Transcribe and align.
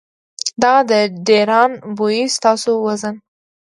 دغه 0.61 0.81
د 0.91 0.93
ډېران 1.27 1.71
بوئي 1.97 2.21
ستاسو 2.37 2.71
وزن، 2.85 3.15